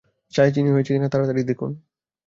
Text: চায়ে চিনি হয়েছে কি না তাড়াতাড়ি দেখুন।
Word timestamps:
চায়ে 0.33 0.51
চিনি 0.55 0.69
হয়েছে 0.71 0.91
কি 0.93 0.99
না 0.99 1.07
তাড়াতাড়ি 1.11 1.41
দেখুন। 1.43 1.71